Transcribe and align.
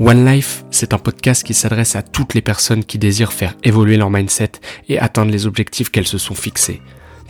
One 0.00 0.24
Life, 0.24 0.64
c'est 0.70 0.94
un 0.94 0.98
podcast 0.98 1.42
qui 1.42 1.54
s'adresse 1.54 1.96
à 1.96 2.02
toutes 2.02 2.34
les 2.34 2.40
personnes 2.40 2.84
qui 2.84 2.98
désirent 2.98 3.32
faire 3.32 3.56
évoluer 3.64 3.96
leur 3.96 4.10
mindset 4.10 4.52
et 4.88 4.96
atteindre 4.96 5.32
les 5.32 5.44
objectifs 5.44 5.90
qu'elles 5.90 6.06
se 6.06 6.18
sont 6.18 6.36
fixés. 6.36 6.80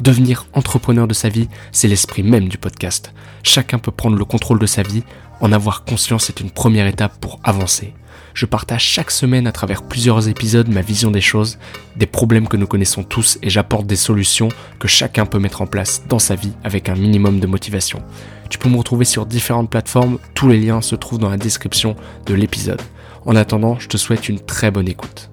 Devenir 0.02 0.46
entrepreneur 0.52 1.08
de 1.08 1.14
sa 1.14 1.30
vie, 1.30 1.48
c'est 1.72 1.88
l'esprit 1.88 2.22
même 2.22 2.46
du 2.46 2.58
podcast. 2.58 3.14
Chacun 3.42 3.78
peut 3.78 3.90
prendre 3.90 4.18
le 4.18 4.24
contrôle 4.26 4.58
de 4.58 4.66
sa 4.66 4.82
vie, 4.82 5.02
en 5.40 5.50
avoir 5.50 5.86
conscience 5.86 6.28
est 6.28 6.40
une 6.40 6.50
première 6.50 6.86
étape 6.86 7.18
pour 7.22 7.40
avancer. 7.42 7.94
Je 8.38 8.46
partage 8.46 8.84
chaque 8.84 9.10
semaine 9.10 9.48
à 9.48 9.52
travers 9.52 9.82
plusieurs 9.82 10.28
épisodes 10.28 10.68
ma 10.68 10.80
vision 10.80 11.10
des 11.10 11.20
choses, 11.20 11.58
des 11.96 12.06
problèmes 12.06 12.46
que 12.46 12.56
nous 12.56 12.68
connaissons 12.68 13.02
tous 13.02 13.36
et 13.42 13.50
j'apporte 13.50 13.88
des 13.88 13.96
solutions 13.96 14.48
que 14.78 14.86
chacun 14.86 15.26
peut 15.26 15.40
mettre 15.40 15.60
en 15.60 15.66
place 15.66 16.04
dans 16.06 16.20
sa 16.20 16.36
vie 16.36 16.52
avec 16.62 16.88
un 16.88 16.94
minimum 16.94 17.40
de 17.40 17.48
motivation. 17.48 18.00
Tu 18.48 18.56
peux 18.56 18.68
me 18.68 18.76
retrouver 18.76 19.04
sur 19.04 19.26
différentes 19.26 19.70
plateformes, 19.70 20.20
tous 20.34 20.46
les 20.46 20.60
liens 20.60 20.82
se 20.82 20.94
trouvent 20.94 21.18
dans 21.18 21.30
la 21.30 21.36
description 21.36 21.96
de 22.26 22.34
l'épisode. 22.34 22.80
En 23.26 23.34
attendant, 23.34 23.76
je 23.80 23.88
te 23.88 23.96
souhaite 23.96 24.28
une 24.28 24.38
très 24.38 24.70
bonne 24.70 24.86
écoute. 24.86 25.30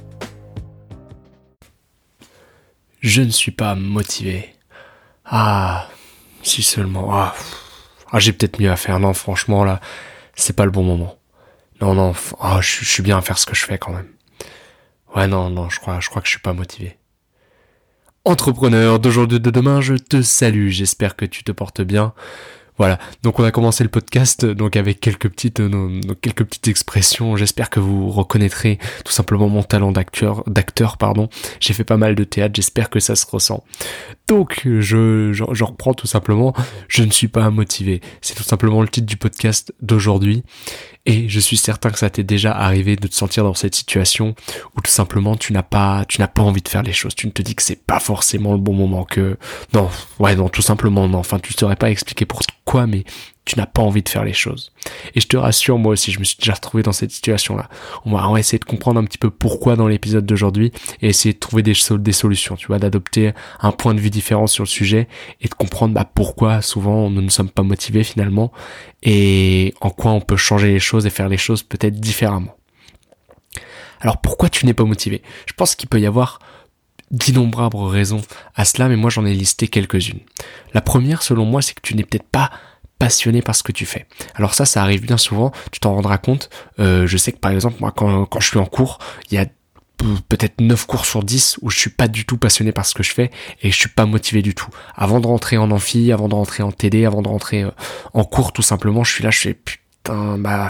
Je 3.02 3.22
ne 3.22 3.30
suis 3.30 3.52
pas 3.52 3.76
motivé. 3.76 4.50
Ah, 5.26 5.90
si 6.42 6.64
seulement. 6.64 7.10
Ah, 7.12 7.36
ah 8.12 8.18
j'ai 8.18 8.34
peut-être 8.34 8.60
mieux 8.60 8.72
à 8.72 8.78
faire. 8.78 9.00
Non, 9.00 9.14
franchement, 9.14 9.64
là, 9.64 9.80
c'est 10.34 10.56
pas 10.56 10.66
le 10.66 10.72
bon 10.72 10.82
moment. 10.82 11.16
Non, 11.82 11.94
non, 11.94 12.14
ah, 12.40 12.60
je, 12.62 12.86
suis 12.86 13.04
bien 13.04 13.18
à 13.18 13.22
faire 13.22 13.38
ce 13.38 13.46
que 13.46 13.56
je 13.56 13.66
fais 13.66 13.78
quand 13.78 13.92
même. 13.92 14.08
Ouais, 15.16 15.28
non, 15.28 15.50
non, 15.50 15.70
je 15.70 15.80
crois, 15.80 16.00
je 16.00 16.10
crois 16.10 16.22
que 16.22 16.28
je 16.28 16.32
suis 16.32 16.42
pas 16.42 16.54
motivé. 16.54 16.98
Entrepreneur 18.24 19.00
d'aujourd'hui 19.00 19.40
de 19.40 19.50
demain, 19.52 19.82
je 19.82 19.96
te 19.96 20.22
salue. 20.22 20.70
J'espère 20.70 21.16
que 21.16 21.26
tu 21.26 21.44
te 21.44 21.52
portes 21.52 21.82
bien. 21.82 22.14
Voilà, 22.78 23.00
donc 23.24 23.40
on 23.40 23.44
a 23.44 23.52
commencé 23.52 23.84
le 23.84 23.90
podcast 23.90 24.46
donc 24.46 24.76
avec 24.76 25.00
quelques 25.00 25.30
petites 25.30 25.62
euh, 25.62 26.02
quelques 26.22 26.44
petites 26.44 26.68
expressions. 26.68 27.38
J'espère 27.38 27.70
que 27.70 27.80
vous 27.80 28.10
reconnaîtrez 28.10 28.80
tout 29.06 29.14
simplement 29.14 29.48
mon 29.48 29.64
talent 29.64 29.92
d'acteur 29.92 30.44
d'acteur 30.46 30.98
pardon. 30.98 31.30
J'ai 31.62 31.74
fait 31.74 31.86
pas 31.86 31.98
mal 31.98 32.16
de 32.16 32.24
théâtre, 32.26 32.56
j'espère 32.56 32.90
que 32.90 33.00
ça 33.00 33.16
se 33.16 33.26
ressent. 33.26 33.64
Donc 34.28 34.62
je, 34.66 35.32
je, 35.32 35.44
je 35.52 35.64
reprends 35.64 35.94
tout 35.94 36.08
simplement. 36.08 36.54
Je 36.90 37.04
ne 37.04 37.12
suis 37.12 37.30
pas 37.30 37.50
motivé. 37.50 38.02
C'est 38.22 38.36
tout 38.36 38.44
simplement 38.44 38.82
le 38.82 38.88
titre 38.88 39.08
du 39.08 39.18
podcast 39.18 39.74
d'aujourd'hui. 39.82 40.44
Et 41.08 41.30
je 41.30 41.40
suis 41.40 41.58
certain 41.58 41.92
que 41.92 42.00
ça 42.00 42.10
t'est 42.10 42.24
déjà 42.24 42.52
arrivé 42.52 42.96
de 42.96 43.08
te 43.08 43.14
sentir 43.14 43.44
dans 43.44 43.54
cette 43.54 43.76
situation 43.76 44.34
où 44.76 44.82
tout 44.82 44.90
simplement 44.90 45.36
tu 45.36 45.54
n'as 45.54 45.62
pas, 45.62 46.04
tu 46.08 46.20
n'as 46.20 46.28
pas 46.28 46.42
envie 46.42 46.62
de 46.62 46.68
faire 46.68 46.82
les 46.82 46.94
choses. 46.94 47.14
Tu 47.14 47.28
ne 47.28 47.32
te 47.32 47.44
dis 47.44 47.54
que 47.54 47.62
c'est 47.62 47.86
pas 47.86 48.00
forcément 48.00 48.54
le 48.54 48.58
bon 48.58 48.74
moment, 48.74 49.04
que 49.04 49.38
non, 49.74 49.90
ouais, 50.18 50.36
non, 50.36 50.50
tout 50.50 50.64
simplement 50.64 51.08
non. 51.08 51.20
Enfin, 51.20 51.38
tu 51.38 51.54
ne 51.54 51.58
saurais 51.60 51.76
pas 51.76 51.92
expliquer 51.92 52.26
pourquoi, 52.66 52.88
mais 52.88 53.04
tu 53.46 53.60
n'as 53.60 53.68
pas 53.68 53.84
envie 53.84 54.02
de 54.02 54.10
faire 54.10 54.24
les 54.24 54.34
choses. 54.34 54.72
Et 55.14 55.22
je 55.22 55.28
te 55.28 55.38
rassure, 55.38 55.78
moi 55.78 55.94
aussi, 55.94 56.12
je 56.12 56.18
me 56.18 56.24
suis 56.24 56.38
déjà 56.38 56.54
retrouvé 56.54 56.82
dans 56.82 56.94
cette 56.94 57.12
situation-là. 57.12 57.70
On 58.06 58.18
va, 58.18 58.40
essayer 58.40 58.58
de 58.58 58.66
comprendre 58.66 59.00
un 59.00 59.04
petit 59.04 59.20
peu 59.20 59.30
pourquoi 59.30 59.76
dans 59.76 59.88
l'épisode 59.88 60.26
d'aujourd'hui 60.26 60.72
et 61.04 61.10
essayer 61.10 61.34
de 61.34 61.40
trouver 61.40 61.62
des, 61.62 61.74
des 61.92 62.12
solutions, 62.12 62.56
tu 62.56 62.66
vois, 62.68 62.80
d'adopter 62.80 63.34
un 63.62 63.72
point 63.72 63.94
de 63.94 64.00
vue 64.00 64.10
différent 64.10 64.48
sur 64.48 64.64
le 64.64 64.68
sujet 64.68 65.08
et 65.42 65.48
de 65.48 65.54
comprendre 65.54 65.94
bah, 65.94 66.10
pourquoi 66.12 66.64
souvent 66.64 67.12
nous 67.12 67.22
ne 67.22 67.30
sommes 67.30 67.52
pas 67.52 67.62
motivés 67.62 68.04
finalement 68.04 68.52
et 69.04 69.76
en 69.80 69.92
quoi 69.92 70.12
on 70.12 70.22
peut 70.22 70.38
changer 70.38 70.70
les 70.70 70.80
choses 70.80 71.06
et 71.06 71.12
faire 71.12 71.30
les 71.30 71.38
choses 71.38 71.62
peut-être 71.62 72.00
différemment. 72.00 72.58
Alors 74.02 74.22
pourquoi 74.22 74.50
tu 74.50 74.66
n'es 74.66 74.74
pas 74.74 74.86
motivé? 74.86 75.22
Je 75.46 75.54
pense 75.54 75.76
qu'il 75.76 75.88
peut 75.88 76.00
y 76.00 76.08
avoir 76.08 76.40
d'innombrables 77.16 77.78
raisons 77.78 78.22
à 78.56 78.66
cela, 78.66 78.90
mais 78.90 78.98
moi 78.98 79.10
j'en 79.10 79.26
ai 79.26 79.34
listé 79.34 79.68
quelques-unes. 79.68 80.20
La 80.74 80.82
première, 80.82 81.24
selon 81.24 81.46
moi, 81.46 81.62
c'est 81.62 81.74
que 81.74 81.82
tu 81.82 81.96
n'es 81.96 82.04
peut-être 82.04 82.30
pas 82.30 82.52
passionné 83.00 83.42
par 83.42 83.56
ce 83.56 83.64
que 83.64 83.72
tu 83.72 83.86
fais. 83.86 84.06
Alors 84.36 84.54
ça, 84.54 84.66
ça 84.66 84.82
arrive 84.82 85.06
bien 85.06 85.18
souvent, 85.18 85.52
tu 85.72 85.80
t'en 85.80 85.94
rendras 85.94 86.18
compte. 86.18 86.50
Euh, 86.80 87.08
je 87.08 87.18
sais 87.18 87.32
que 87.32 87.40
par 87.40 87.52
exemple, 87.52 87.78
moi, 87.80 87.92
quand, 87.96 88.26
quand 88.26 88.40
je 88.40 88.48
suis 88.48 88.60
en 88.60 88.66
cours, 88.66 89.00
il 89.32 89.36
y 89.36 89.38
a 89.38 89.46
peut-être 90.28 90.60
9 90.60 90.86
cours 90.86 91.06
sur 91.06 91.24
10 91.24 91.60
où 91.62 91.70
je 91.70 91.80
suis 91.80 91.90
pas 91.90 92.10
du 92.10 92.26
tout 92.26 92.38
passionné 92.38 92.74
par 92.74 92.86
ce 92.86 92.94
que 92.94 93.04
je 93.04 93.14
fais 93.14 93.32
et 93.62 93.72
je 93.72 93.76
suis 93.78 93.90
pas 93.90 94.06
motivé 94.06 94.42
du 94.42 94.54
tout. 94.54 94.70
Avant 94.96 95.22
de 95.22 95.28
rentrer 95.28 95.58
en 95.58 95.72
amphi, 95.72 96.12
avant 96.12 96.28
de 96.28 96.36
rentrer 96.36 96.64
en 96.64 96.72
TD, 96.72 97.06
avant 97.06 97.22
de 97.22 97.30
rentrer 97.30 97.64
euh, 97.64 97.72
en 98.14 98.26
cours 98.26 98.52
tout 98.52 98.62
simplement, 98.62 99.06
je 99.06 99.14
suis 99.14 99.24
là, 99.24 99.32
je 99.32 99.40
fais 99.40 99.54
putain, 99.54 100.38
bah... 100.38 100.70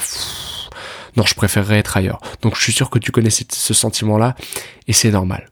non, 1.17 1.25
je 1.25 1.33
préférerais 1.33 1.79
être 1.79 1.97
ailleurs. 1.97 2.19
Donc 2.43 2.55
je 2.55 2.61
suis 2.61 2.73
sûr 2.73 2.91
que 2.91 2.99
tu 2.99 3.11
connais 3.11 3.31
ce 3.31 3.73
sentiment-là 3.73 4.35
et 4.87 4.93
c'est 4.93 5.11
normal. 5.11 5.49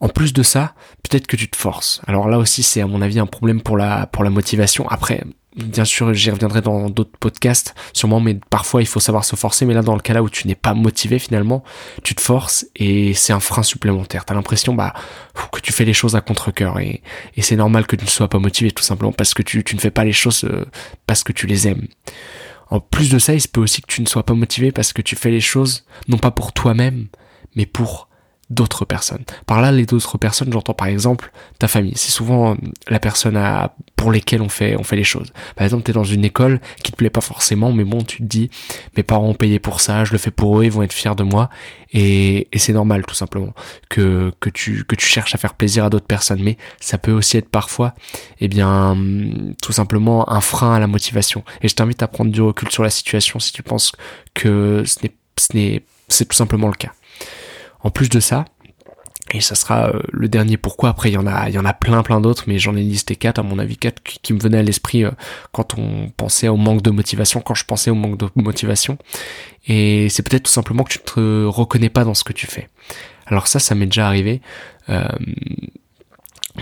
En 0.00 0.08
plus 0.08 0.32
de 0.32 0.42
ça, 0.42 0.74
peut-être 1.02 1.26
que 1.26 1.36
tu 1.36 1.48
te 1.48 1.56
forces. 1.56 2.00
Alors 2.06 2.28
là 2.28 2.38
aussi, 2.38 2.62
c'est 2.62 2.80
à 2.80 2.86
mon 2.86 3.00
avis 3.00 3.18
un 3.18 3.26
problème 3.26 3.62
pour 3.62 3.76
la 3.76 4.06
pour 4.06 4.24
la 4.24 4.30
motivation. 4.30 4.88
Après, 4.88 5.22
bien 5.56 5.84
sûr, 5.84 6.12
j'y 6.14 6.30
reviendrai 6.30 6.60
dans 6.60 6.90
d'autres 6.90 7.16
podcasts, 7.18 7.74
sûrement, 7.92 8.20
mais 8.20 8.38
parfois 8.50 8.82
il 8.82 8.86
faut 8.86 9.00
savoir 9.00 9.24
se 9.24 9.36
forcer. 9.36 9.64
Mais 9.66 9.74
là, 9.74 9.82
dans 9.82 9.94
le 9.94 10.00
cas 10.00 10.12
là 10.12 10.22
où 10.22 10.28
tu 10.28 10.48
n'es 10.48 10.54
pas 10.54 10.74
motivé 10.74 11.18
finalement, 11.18 11.62
tu 12.02 12.14
te 12.14 12.20
forces 12.20 12.66
et 12.76 13.14
c'est 13.14 13.32
un 13.32 13.40
frein 13.40 13.62
supplémentaire. 13.62 14.24
T'as 14.24 14.34
l'impression 14.34 14.74
bah 14.74 14.94
que 15.52 15.60
tu 15.60 15.72
fais 15.72 15.84
les 15.84 15.94
choses 15.94 16.16
à 16.16 16.20
contre-cœur 16.20 16.80
et, 16.80 17.02
et 17.36 17.42
c'est 17.42 17.56
normal 17.56 17.86
que 17.86 17.96
tu 17.96 18.04
ne 18.04 18.10
sois 18.10 18.28
pas 18.28 18.38
motivé 18.38 18.72
tout 18.72 18.82
simplement 18.82 19.12
parce 19.12 19.34
que 19.34 19.42
tu, 19.42 19.62
tu 19.62 19.76
ne 19.76 19.80
fais 19.80 19.90
pas 19.90 20.04
les 20.04 20.12
choses 20.12 20.44
euh, 20.44 20.64
parce 21.06 21.22
que 21.22 21.32
tu 21.32 21.46
les 21.46 21.68
aimes. 21.68 21.86
En 22.68 22.80
plus 22.80 23.10
de 23.10 23.18
ça, 23.18 23.34
il 23.34 23.40
se 23.40 23.48
peut 23.48 23.60
aussi 23.60 23.82
que 23.82 23.86
tu 23.86 24.00
ne 24.02 24.06
sois 24.06 24.24
pas 24.24 24.34
motivé 24.34 24.72
parce 24.72 24.92
que 24.92 25.02
tu 25.02 25.16
fais 25.16 25.30
les 25.30 25.40
choses 25.40 25.84
non 26.08 26.18
pas 26.18 26.30
pour 26.30 26.52
toi-même, 26.52 27.06
mais 27.54 27.66
pour 27.66 28.08
d'autres 28.54 28.84
personnes. 28.84 29.24
Par 29.46 29.60
là, 29.60 29.72
les 29.72 29.86
d'autres 29.86 30.18
personnes, 30.18 30.52
j'entends 30.52 30.74
par 30.74 30.86
exemple 30.86 31.30
ta 31.58 31.68
famille. 31.68 31.94
C'est 31.96 32.10
souvent 32.10 32.52
euh, 32.52 32.56
la 32.88 33.00
personne 33.00 33.36
à, 33.36 33.74
pour 33.96 34.12
lesquelles 34.12 34.42
on 34.42 34.48
fait, 34.48 34.76
on 34.76 34.84
fait 34.84 34.96
les 34.96 35.04
choses. 35.04 35.32
Par 35.56 35.64
exemple, 35.64 35.84
tu 35.84 35.90
es 35.90 35.94
dans 35.94 36.04
une 36.04 36.24
école 36.24 36.60
qui 36.82 36.92
te 36.92 36.96
plaît 36.96 37.10
pas 37.10 37.20
forcément, 37.20 37.72
mais 37.72 37.84
bon, 37.84 38.02
tu 38.02 38.18
te 38.18 38.22
dis, 38.22 38.50
mes 38.96 39.02
parents 39.02 39.28
ont 39.28 39.34
payé 39.34 39.58
pour 39.58 39.80
ça, 39.80 40.04
je 40.04 40.12
le 40.12 40.18
fais 40.18 40.30
pour 40.30 40.60
eux, 40.60 40.64
ils 40.64 40.70
vont 40.70 40.82
être 40.82 40.92
fiers 40.92 41.14
de 41.14 41.22
moi. 41.22 41.50
Et, 41.92 42.48
et 42.52 42.58
c'est 42.58 42.72
normal, 42.72 43.04
tout 43.06 43.14
simplement, 43.14 43.54
que, 43.88 44.32
que, 44.40 44.50
tu, 44.50 44.84
que 44.84 44.96
tu 44.96 45.06
cherches 45.06 45.34
à 45.34 45.38
faire 45.38 45.54
plaisir 45.54 45.84
à 45.84 45.90
d'autres 45.90 46.06
personnes. 46.06 46.42
Mais 46.42 46.56
ça 46.80 46.98
peut 46.98 47.12
aussi 47.12 47.36
être 47.36 47.48
parfois, 47.48 47.94
eh 48.40 48.48
bien, 48.48 48.96
tout 49.62 49.72
simplement 49.72 50.30
un 50.30 50.40
frein 50.40 50.74
à 50.74 50.80
la 50.80 50.86
motivation. 50.86 51.44
Et 51.62 51.68
je 51.68 51.74
t'invite 51.74 52.02
à 52.02 52.08
prendre 52.08 52.30
du 52.30 52.42
recul 52.42 52.70
sur 52.70 52.82
la 52.82 52.90
situation 52.90 53.38
si 53.38 53.52
tu 53.52 53.62
penses 53.62 53.92
que 54.34 54.82
ce 54.86 55.00
n'est, 55.02 55.12
ce 55.38 55.56
n'est, 55.56 55.84
c'est 56.08 56.26
tout 56.26 56.36
simplement 56.36 56.68
le 56.68 56.74
cas. 56.74 56.92
En 57.84 57.90
plus 57.90 58.08
de 58.08 58.18
ça, 58.18 58.46
et 59.32 59.40
ça 59.40 59.54
sera 59.54 59.88
euh, 59.88 60.00
le 60.12 60.28
dernier 60.28 60.56
pourquoi. 60.56 60.90
Après, 60.90 61.10
il 61.10 61.14
y 61.14 61.16
en 61.16 61.26
a, 61.26 61.48
il 61.48 61.54
y 61.54 61.58
en 61.58 61.64
a 61.64 61.72
plein, 61.72 62.02
plein 62.02 62.20
d'autres, 62.20 62.44
mais 62.46 62.58
j'en 62.58 62.76
ai 62.76 62.82
listé 62.82 63.16
quatre, 63.16 63.38
à 63.38 63.42
mon 63.42 63.58
avis, 63.58 63.76
quatre 63.76 64.02
qui, 64.02 64.32
me 64.32 64.38
venaient 64.38 64.58
à 64.58 64.62
l'esprit 64.62 65.04
euh, 65.04 65.10
quand 65.52 65.78
on 65.78 66.10
pensait 66.16 66.48
au 66.48 66.56
manque 66.56 66.82
de 66.82 66.90
motivation, 66.90 67.40
quand 67.40 67.54
je 67.54 67.64
pensais 67.64 67.90
au 67.90 67.94
manque 67.94 68.18
de 68.18 68.28
motivation. 68.36 68.98
Et 69.66 70.08
c'est 70.10 70.22
peut-être 70.22 70.44
tout 70.44 70.52
simplement 70.52 70.84
que 70.84 70.92
tu 70.92 70.98
te 70.98 71.44
reconnais 71.46 71.88
pas 71.88 72.04
dans 72.04 72.14
ce 72.14 72.22
que 72.22 72.32
tu 72.34 72.46
fais. 72.46 72.68
Alors 73.26 73.46
ça, 73.46 73.58
ça 73.58 73.74
m'est 73.74 73.86
déjà 73.86 74.06
arrivé. 74.06 74.42
Euh, 74.90 75.08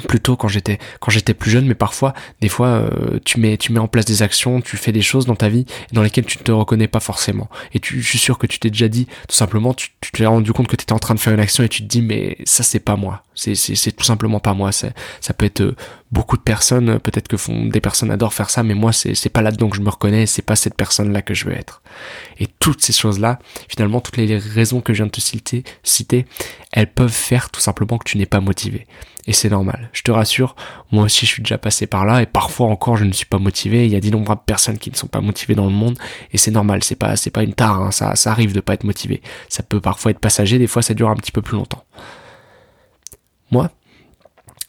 plutôt 0.08 0.36
quand 0.36 0.48
j'étais 0.48 0.78
quand 1.00 1.10
j'étais 1.10 1.34
plus 1.34 1.50
jeune 1.50 1.66
mais 1.66 1.74
parfois 1.74 2.14
des 2.40 2.48
fois 2.48 2.68
euh, 2.68 3.18
tu 3.24 3.38
mets 3.38 3.58
tu 3.58 3.72
mets 3.72 3.78
en 3.78 3.88
place 3.88 4.06
des 4.06 4.22
actions 4.22 4.62
tu 4.62 4.76
fais 4.78 4.92
des 4.92 5.02
choses 5.02 5.26
dans 5.26 5.36
ta 5.36 5.48
vie 5.48 5.66
dans 5.92 6.02
lesquelles 6.02 6.24
tu 6.24 6.38
ne 6.38 6.42
te 6.42 6.52
reconnais 6.52 6.88
pas 6.88 7.00
forcément. 7.00 7.48
Et 7.74 7.80
tu, 7.80 8.00
je 8.00 8.08
suis 8.08 8.18
sûr 8.18 8.38
que 8.38 8.46
tu 8.46 8.58
t'es 8.58 8.70
déjà 8.70 8.88
dit 8.88 9.06
tout 9.28 9.34
simplement 9.34 9.74
tu, 9.74 9.90
tu 10.00 10.10
t'es 10.12 10.26
rendu 10.26 10.52
compte 10.52 10.68
que 10.68 10.76
tu 10.76 10.82
étais 10.82 10.92
en 10.92 10.98
train 10.98 11.14
de 11.14 11.20
faire 11.20 11.34
une 11.34 11.40
action 11.40 11.64
et 11.64 11.68
tu 11.68 11.82
te 11.82 11.88
dis 11.88 12.02
mais 12.02 12.36
ça 12.44 12.62
c'est 12.62 12.80
pas 12.80 12.96
moi 12.96 13.22
c'est 13.34 13.92
tout 13.96 14.04
simplement 14.04 14.40
pas 14.40 14.54
moi 14.54 14.72
ça 14.72 14.92
peut 15.36 15.46
être 15.46 15.62
euh, 15.62 15.76
beaucoup 16.10 16.36
de 16.36 16.42
personnes 16.42 16.98
peut-être 17.00 17.28
que 17.28 17.36
font 17.36 17.66
des 17.66 17.80
personnes 17.80 18.10
adorent 18.10 18.34
faire 18.34 18.50
ça 18.50 18.62
mais 18.62 18.74
moi 18.74 18.92
c'est 18.92 19.28
pas 19.28 19.42
là-dedans 19.42 19.68
que 19.68 19.76
je 19.76 19.82
me 19.82 19.90
reconnais 19.90 20.26
c'est 20.26 20.42
pas 20.42 20.56
cette 20.56 20.74
personne 20.74 21.12
là 21.12 21.22
que 21.22 21.34
je 21.34 21.46
veux 21.46 21.54
être 21.54 21.82
et 22.38 22.46
toutes 22.58 22.82
ces 22.82 22.92
choses 22.92 23.18
là 23.18 23.38
finalement 23.68 24.00
toutes 24.00 24.18
les 24.18 24.36
raisons 24.38 24.80
que 24.80 24.92
je 24.92 24.98
viens 24.98 25.06
de 25.06 25.12
te 25.12 25.20
citer 25.20 25.64
citer 25.82 26.26
elles 26.72 26.92
peuvent 26.92 27.10
faire 27.10 27.50
tout 27.50 27.60
simplement 27.60 27.98
que 27.98 28.08
tu 28.08 28.18
n'es 28.18 28.26
pas 28.26 28.40
motivé 28.40 28.86
et 29.26 29.32
c'est 29.32 29.50
normal. 29.50 29.88
Je 29.92 30.02
te 30.02 30.10
rassure, 30.10 30.56
moi 30.90 31.04
aussi 31.04 31.26
je 31.26 31.32
suis 31.32 31.42
déjà 31.42 31.58
passé 31.58 31.86
par 31.86 32.04
là 32.04 32.22
et 32.22 32.26
parfois 32.26 32.66
encore 32.66 32.96
je 32.96 33.04
ne 33.04 33.12
suis 33.12 33.26
pas 33.26 33.38
motivé. 33.38 33.86
Il 33.86 33.92
y 33.92 33.96
a 33.96 34.00
d'innombrables 34.00 34.42
personnes 34.44 34.78
qui 34.78 34.90
ne 34.90 34.96
sont 34.96 35.06
pas 35.06 35.20
motivées 35.20 35.54
dans 35.54 35.66
le 35.66 35.72
monde 35.72 35.96
et 36.32 36.38
c'est 36.38 36.50
normal. 36.50 36.82
C'est 36.82 36.96
pas 36.96 37.14
c'est 37.16 37.30
pas 37.30 37.44
une 37.44 37.54
tare. 37.54 37.80
Hein. 37.80 37.90
Ça 37.92 38.16
ça 38.16 38.32
arrive 38.32 38.52
de 38.52 38.60
pas 38.60 38.74
être 38.74 38.84
motivé. 38.84 39.22
Ça 39.48 39.62
peut 39.62 39.80
parfois 39.80 40.10
être 40.10 40.18
passager. 40.18 40.58
Des 40.58 40.66
fois 40.66 40.82
ça 40.82 40.94
dure 40.94 41.08
un 41.08 41.16
petit 41.16 41.32
peu 41.32 41.42
plus 41.42 41.56
longtemps. 41.56 41.84
Moi, 43.52 43.70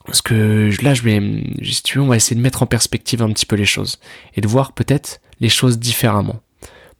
parce 0.06 0.22
que 0.22 0.70
là 0.84 0.94
je 0.94 1.02
vais, 1.02 1.20
si 1.64 1.82
tu 1.82 1.98
veux, 1.98 2.04
on 2.04 2.08
va 2.08 2.18
essayer 2.18 2.36
de 2.36 2.42
mettre 2.42 2.62
en 2.62 2.68
perspective 2.68 3.24
un 3.24 3.32
petit 3.32 3.48
peu 3.48 3.56
les 3.56 3.66
choses 3.66 4.00
et 4.36 4.42
de 4.42 4.48
voir 4.48 4.74
peut-être 4.74 5.22
les 5.40 5.50
choses 5.50 5.80
différemment 5.80 6.43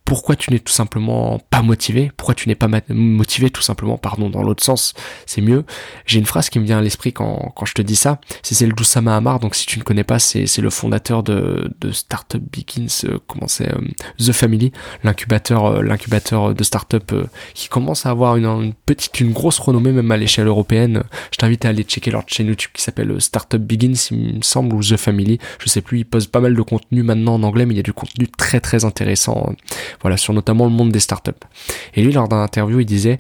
pourquoi 0.06 0.36
tu 0.36 0.52
n'es 0.52 0.60
tout 0.60 0.74
simplement 0.74 1.40
pas 1.50 1.62
motivé, 1.62 2.12
pourquoi 2.18 2.36
tu 2.36 2.50
n'es 2.50 2.56
pas 2.56 2.68
motivé 2.90 3.50
tout 3.50 3.62
simplement, 3.62 3.98
pardon, 3.98 4.30
dans 4.30 4.44
l'autre 4.44 4.64
sens, 4.64 4.94
c'est 5.26 5.42
mieux. 5.42 5.66
J'ai 6.06 6.20
une 6.20 6.26
phrase 6.26 6.50
qui 6.50 6.60
me 6.60 6.66
vient 6.66 6.80
à 6.80 6.82
l'esprit 6.82 7.14
quand, 7.14 7.54
quand 7.56 7.66
je 7.66 7.74
te 7.74 7.82
dis 7.82 7.96
ça, 7.96 8.20
c'est 8.42 8.56
celle 8.56 8.74
d'Oussama 8.74 9.16
Hamar, 9.16 9.40
donc 9.40 9.56
si 9.56 9.66
tu 9.66 9.80
ne 9.80 9.84
connais 9.84 10.04
pas, 10.04 10.20
c'est, 10.20 10.46
c'est 10.46 10.62
le 10.62 10.70
fondateur 10.70 11.24
de, 11.24 11.74
de 11.80 11.92
Startup 11.92 12.42
Begins, 12.42 12.88
euh, 13.06 13.20
comment 13.28 13.48
c'est, 13.48 13.72
euh, 13.72 13.80
The 14.20 14.32
Family, 14.32 14.72
l'incubateur, 15.04 15.66
euh, 15.66 15.82
l'incubateur 15.82 16.54
de 16.54 16.64
startup 16.64 17.12
euh, 17.14 17.26
qui 17.54 17.70
commence 17.70 18.06
à 18.06 18.10
avoir 18.10 18.36
une, 18.36 18.46
une, 18.46 18.74
petite, 18.74 19.20
une 19.20 19.32
grosse 19.32 19.60
renommée 19.60 19.92
même 19.92 20.12
à 20.12 20.18
l'échelle 20.18 20.48
européenne. 20.48 21.04
Je 21.32 21.38
t'invite 21.38 21.66
à 21.66 21.70
aller 21.70 21.84
checker 21.84 22.12
leur 22.12 22.24
chaîne 22.28 22.48
YouTube 22.48 22.72
qui 22.74 22.82
s'appelle 22.82 23.20
Startup 23.22 23.62
Begins, 23.62 23.94
il 24.12 24.38
me 24.38 24.42
semble, 24.42 24.76
ou 24.76 24.82
The 24.82 24.98
Family, 24.98 25.40
je 25.60 25.70
sais 25.70 25.82
plus, 25.82 26.00
ils 26.00 26.06
posent 26.06 26.28
pas 26.28 26.40
mal 26.42 26.56
de 26.56 26.62
contenu 26.62 27.04
maintenant 27.04 27.36
en 27.36 27.44
anglais, 27.44 27.66
mais 27.66 27.74
il 27.74 27.78
y 27.78 27.80
a 27.80 27.84
du 27.84 27.94
contenu 27.94 28.28
très 28.28 28.60
très 28.60 28.86
intéressant 28.86 29.54
voilà, 30.02 30.18
sur 30.18 30.34
notamment 30.34 30.66
le 30.66 30.72
monde 30.72 30.92
des 30.92 31.00
startups. 31.00 31.32
Et 31.94 32.04
lui, 32.04 32.12
lors 32.12 32.28
d'un 32.28 32.42
interview, 32.42 32.80
il 32.80 32.86
disait, 32.86 33.20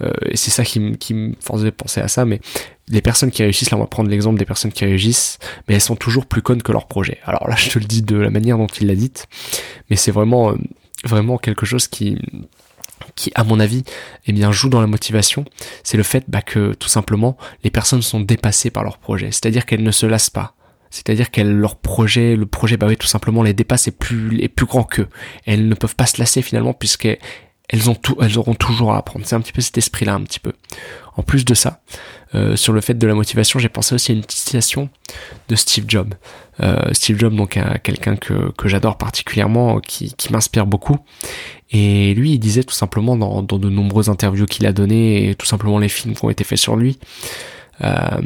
euh, 0.00 0.12
et 0.26 0.36
c'est 0.36 0.50
ça 0.50 0.64
qui, 0.64 0.80
me 0.80 1.32
faisait 1.40 1.70
penser 1.70 2.00
à 2.00 2.08
ça, 2.08 2.24
mais 2.24 2.40
les 2.88 3.02
personnes 3.02 3.30
qui 3.30 3.42
réussissent, 3.42 3.70
là 3.70 3.76
on 3.76 3.80
va 3.80 3.86
prendre 3.86 4.08
l'exemple 4.08 4.38
des 4.38 4.44
personnes 4.44 4.72
qui 4.72 4.84
réussissent, 4.84 5.38
mais 5.66 5.74
elles 5.74 5.80
sont 5.80 5.96
toujours 5.96 6.26
plus 6.26 6.42
connes 6.42 6.62
que 6.62 6.72
leur 6.72 6.86
projet. 6.86 7.18
Alors 7.24 7.48
là, 7.48 7.56
je 7.56 7.70
te 7.70 7.78
le 7.78 7.84
dis 7.84 8.02
de 8.02 8.16
la 8.16 8.30
manière 8.30 8.58
dont 8.58 8.66
il 8.66 8.86
l'a 8.86 8.94
dit, 8.94 9.12
mais 9.90 9.96
c'est 9.96 10.12
vraiment, 10.12 10.50
euh, 10.50 10.56
vraiment 11.04 11.38
quelque 11.38 11.66
chose 11.66 11.88
qui, 11.88 12.18
qui, 13.14 13.30
à 13.34 13.44
mon 13.44 13.60
avis, 13.60 13.84
eh 14.26 14.32
bien, 14.32 14.52
joue 14.52 14.68
dans 14.68 14.80
la 14.80 14.86
motivation, 14.86 15.44
c'est 15.82 15.96
le 15.96 16.02
fait 16.02 16.24
bah, 16.28 16.42
que 16.42 16.74
tout 16.74 16.88
simplement 16.88 17.36
les 17.64 17.70
personnes 17.70 18.02
sont 18.02 18.20
dépassées 18.20 18.70
par 18.70 18.84
leur 18.84 18.98
projet, 18.98 19.30
c'est-à-dire 19.32 19.66
qu'elles 19.66 19.82
ne 19.82 19.90
se 19.90 20.06
lassent 20.06 20.30
pas. 20.30 20.54
C'est-à-dire 20.90 21.30
qu'elles 21.30 21.54
leur 21.54 21.76
projet, 21.76 22.36
le 22.36 22.46
projet, 22.46 22.76
bah 22.76 22.86
oui, 22.88 22.96
tout 22.96 23.06
simplement 23.06 23.42
les 23.42 23.52
dépasse 23.52 23.88
et 23.88 23.90
plus, 23.90 24.40
est 24.40 24.48
plus 24.48 24.66
grand 24.66 24.84
qu'eux. 24.84 25.08
Elles 25.46 25.68
ne 25.68 25.74
peuvent 25.74 25.96
pas 25.96 26.06
se 26.06 26.18
lasser 26.18 26.42
finalement 26.42 26.72
puisqu'elles 26.72 27.18
elles 27.68 27.90
ont 27.90 27.94
tout, 27.94 28.16
elles 28.20 28.38
auront 28.38 28.54
toujours 28.54 28.92
à 28.92 28.98
apprendre. 28.98 29.26
C'est 29.26 29.36
un 29.36 29.40
petit 29.40 29.52
peu 29.52 29.60
cet 29.60 29.76
esprit-là, 29.78 30.14
un 30.14 30.22
petit 30.22 30.40
peu. 30.40 30.52
En 31.16 31.22
plus 31.22 31.44
de 31.44 31.54
ça, 31.54 31.80
euh, 32.34 32.56
sur 32.56 32.72
le 32.72 32.80
fait 32.80 32.94
de 32.94 33.06
la 33.06 33.14
motivation, 33.14 33.58
j'ai 33.58 33.68
pensé 33.68 33.94
aussi 33.94 34.12
à 34.12 34.14
une 34.14 34.22
citation 34.28 34.88
de 35.48 35.56
Steve 35.56 35.84
Jobs. 35.88 36.14
Euh, 36.60 36.92
Steve 36.92 37.18
Jobs, 37.18 37.34
donc 37.34 37.58
quelqu'un 37.82 38.16
que, 38.16 38.52
que 38.52 38.68
j'adore 38.68 38.96
particulièrement, 38.98 39.80
qui, 39.80 40.14
qui 40.14 40.32
m'inspire 40.32 40.66
beaucoup. 40.66 40.98
Et 41.70 42.14
lui, 42.14 42.32
il 42.32 42.38
disait 42.38 42.62
tout 42.62 42.74
simplement 42.74 43.16
dans, 43.16 43.42
dans 43.42 43.58
de 43.58 43.68
nombreuses 43.68 44.08
interviews 44.08 44.46
qu'il 44.46 44.66
a 44.66 44.72
données 44.72 45.28
et 45.28 45.34
tout 45.34 45.46
simplement 45.46 45.78
les 45.78 45.88
films 45.88 46.14
qui 46.14 46.24
ont 46.24 46.30
été 46.30 46.44
faits 46.44 46.58
sur 46.58 46.76
lui, 46.76 46.98
euh, 47.84 48.20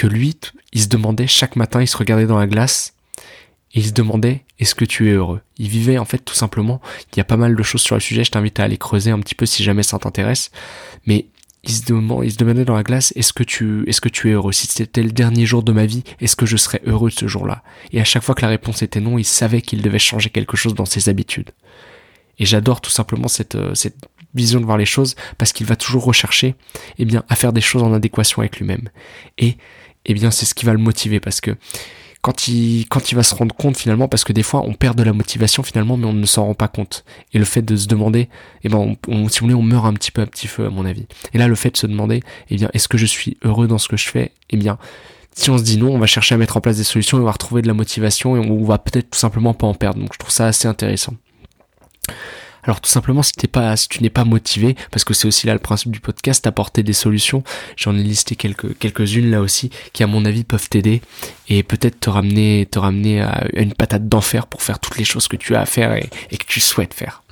que 0.00 0.06
lui, 0.06 0.34
il 0.72 0.80
se 0.80 0.88
demandait 0.88 1.26
chaque 1.26 1.56
matin, 1.56 1.82
il 1.82 1.86
se 1.86 1.98
regardait 1.98 2.24
dans 2.24 2.38
la 2.38 2.46
glace 2.46 2.94
et 3.74 3.80
il 3.80 3.86
se 3.86 3.92
demandait 3.92 4.46
est-ce 4.58 4.74
que 4.74 4.86
tu 4.86 5.10
es 5.10 5.12
heureux? 5.12 5.42
Il 5.58 5.68
vivait 5.68 5.98
en 5.98 6.06
fait 6.06 6.24
tout 6.24 6.34
simplement, 6.34 6.80
il 7.12 7.18
y 7.18 7.20
a 7.20 7.24
pas 7.24 7.36
mal 7.36 7.54
de 7.54 7.62
choses 7.62 7.82
sur 7.82 7.96
le 7.96 8.00
sujet, 8.00 8.24
je 8.24 8.30
t'invite 8.30 8.58
à 8.60 8.64
aller 8.64 8.78
creuser 8.78 9.10
un 9.10 9.18
petit 9.18 9.34
peu 9.34 9.44
si 9.44 9.62
jamais 9.62 9.82
ça 9.82 9.98
t'intéresse, 9.98 10.52
mais 11.04 11.26
il 11.64 11.72
se, 11.72 11.84
demandait, 11.84 12.64
dans 12.64 12.76
la 12.76 12.82
glace 12.82 13.12
est-ce 13.14 13.34
que 13.34 13.42
tu 13.42 13.84
est-ce 13.88 14.00
que 14.00 14.08
tu 14.08 14.30
es 14.30 14.32
heureux? 14.32 14.52
Si 14.52 14.68
c'était 14.68 15.02
le 15.02 15.12
dernier 15.12 15.44
jour 15.44 15.62
de 15.62 15.70
ma 15.70 15.84
vie, 15.84 16.02
est-ce 16.18 16.34
que 16.34 16.46
je 16.46 16.56
serais 16.56 16.80
heureux 16.86 17.10
ce 17.10 17.28
jour-là? 17.28 17.62
Et 17.92 18.00
à 18.00 18.04
chaque 18.04 18.22
fois 18.22 18.34
que 18.34 18.40
la 18.40 18.48
réponse 18.48 18.80
était 18.80 19.00
non, 19.00 19.18
il 19.18 19.24
savait 19.24 19.60
qu'il 19.60 19.82
devait 19.82 19.98
changer 19.98 20.30
quelque 20.30 20.56
chose 20.56 20.74
dans 20.74 20.86
ses 20.86 21.10
habitudes. 21.10 21.50
Et 22.38 22.46
j'adore 22.46 22.80
tout 22.80 22.90
simplement 22.90 23.28
cette, 23.28 23.56
euh, 23.56 23.74
vision 24.32 24.60
de 24.60 24.64
voir 24.64 24.78
les 24.78 24.86
choses 24.86 25.14
parce 25.36 25.52
qu'il 25.52 25.66
va 25.66 25.76
toujours 25.76 26.04
rechercher 26.04 26.54
eh 26.98 27.04
bien, 27.04 27.24
à 27.28 27.34
faire 27.34 27.52
des 27.52 27.60
choses 27.60 27.82
en 27.82 27.92
adéquation 27.92 28.40
avec 28.40 28.58
lui-même. 28.58 28.88
Et 29.38 29.56
eh 30.06 30.14
bien, 30.14 30.30
c'est 30.30 30.46
ce 30.46 30.54
qui 30.54 30.64
va 30.64 30.72
le 30.72 30.78
motiver 30.78 31.20
parce 31.20 31.40
que 31.40 31.56
quand 32.22 32.48
il, 32.48 32.86
quand 32.88 33.10
il 33.10 33.14
va 33.14 33.22
se 33.22 33.34
rendre 33.34 33.54
compte 33.54 33.76
finalement, 33.76 34.08
parce 34.08 34.24
que 34.24 34.32
des 34.32 34.42
fois 34.42 34.62
on 34.66 34.74
perd 34.74 34.96
de 34.96 35.02
la 35.02 35.12
motivation 35.12 35.62
finalement, 35.62 35.96
mais 35.96 36.06
on 36.06 36.12
ne 36.12 36.26
s'en 36.26 36.44
rend 36.44 36.54
pas 36.54 36.68
compte. 36.68 37.04
Et 37.32 37.38
le 37.38 37.44
fait 37.44 37.62
de 37.62 37.76
se 37.76 37.86
demander, 37.86 38.28
eh 38.62 38.68
ben, 38.68 38.78
on, 38.78 38.96
on, 39.08 39.28
si 39.28 39.42
on 39.42 39.48
on 39.48 39.62
meurt 39.62 39.86
un 39.86 39.94
petit 39.94 40.10
peu 40.10 40.20
à 40.22 40.26
petit 40.26 40.46
feu 40.46 40.66
à 40.66 40.70
mon 40.70 40.84
avis. 40.84 41.06
Et 41.32 41.38
là, 41.38 41.48
le 41.48 41.54
fait 41.54 41.70
de 41.70 41.76
se 41.76 41.86
demander, 41.86 42.22
eh 42.50 42.56
bien, 42.56 42.68
est-ce 42.74 42.88
que 42.88 42.98
je 42.98 43.06
suis 43.06 43.38
heureux 43.42 43.66
dans 43.66 43.78
ce 43.78 43.88
que 43.88 43.96
je 43.96 44.08
fais? 44.08 44.32
Eh 44.50 44.56
bien, 44.56 44.78
si 45.34 45.50
on 45.50 45.56
se 45.56 45.62
dit 45.62 45.78
non, 45.78 45.94
on 45.94 45.98
va 45.98 46.06
chercher 46.06 46.34
à 46.34 46.38
mettre 46.38 46.56
en 46.56 46.60
place 46.60 46.76
des 46.76 46.84
solutions 46.84 47.18
et 47.18 47.20
on 47.22 47.24
va 47.24 47.32
retrouver 47.32 47.62
de 47.62 47.68
la 47.68 47.74
motivation 47.74 48.36
et 48.36 48.40
on 48.40 48.64
va 48.64 48.78
peut-être 48.78 49.10
tout 49.10 49.18
simplement 49.18 49.54
pas 49.54 49.66
en 49.66 49.74
perdre. 49.74 50.00
Donc 50.00 50.12
je 50.12 50.18
trouve 50.18 50.32
ça 50.32 50.46
assez 50.46 50.68
intéressant. 50.68 51.14
Alors 52.62 52.80
tout 52.80 52.90
simplement, 52.90 53.22
si, 53.22 53.32
tu 53.32 54.02
n'es 54.02 54.10
pas 54.10 54.24
motivé, 54.24 54.76
parce 54.90 55.04
que 55.04 55.14
c'est 55.14 55.26
aussi 55.26 55.46
là 55.46 55.54
le 55.54 55.58
principe 55.58 55.90
du 55.90 56.00
podcast, 56.00 56.46
apporter 56.46 56.82
des 56.82 56.92
solutions, 56.92 57.42
j'en 57.76 57.96
ai 57.96 58.02
listé 58.02 58.36
quelques, 58.36 58.76
quelques-unes 58.78 59.30
là 59.30 59.40
aussi, 59.40 59.70
qui 59.92 60.02
à 60.02 60.06
mon 60.06 60.24
avis 60.24 60.44
peuvent 60.44 60.68
t'aider 60.68 61.00
et 61.48 61.62
peut-être 61.62 62.00
te 62.00 62.10
ramener, 62.10 62.68
à 63.20 63.44
une 63.54 63.74
patate 63.74 64.08
d'enfer 64.08 64.46
pour 64.46 64.62
faire 64.62 64.78
toutes 64.78 64.98
les 64.98 65.04
choses 65.04 65.28
que 65.28 65.36
tu 65.36 65.54
as 65.54 65.62
à 65.62 65.66
faire 65.66 65.94
et, 65.94 66.08
et 66.30 66.36
que 66.36 66.46
tu 66.46 66.60
souhaites 66.60 66.94
faire. 66.94 67.22